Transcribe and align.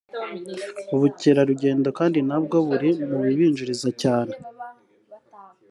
ubukerarugendo 0.95 1.87
kandi 1.99 2.19
nabwo 2.27 2.57
buri 2.67 2.89
mu 3.09 3.17
bibinjiriza 3.25 3.89
cyane 4.01 4.33